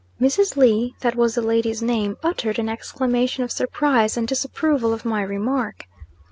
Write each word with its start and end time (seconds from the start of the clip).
Mrs. 0.19 0.57
Lee 0.57 0.95
that 1.01 1.13
was 1.15 1.35
the 1.35 1.43
lady's 1.43 1.83
name 1.83 2.15
uttered 2.23 2.57
an 2.57 2.67
exclamation 2.67 3.43
of 3.43 3.51
surprise 3.51 4.17
and 4.17 4.27
disapproval 4.27 4.93
of 4.93 5.05
my 5.05 5.21
remark. 5.21 5.85